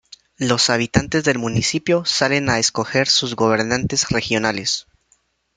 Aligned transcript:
Los 0.39 0.71
habitantes 0.71 1.23
del 1.25 1.37
municipio 1.37 2.05
salen 2.05 2.49
a 2.49 2.57
escoger 2.57 3.07
sus 3.07 3.35
gobernantes 3.35 4.09
regionales. 4.09 4.87